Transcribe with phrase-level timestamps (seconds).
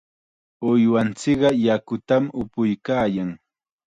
[0.69, 3.29] Uywanchikqa yakutam upuykaayan.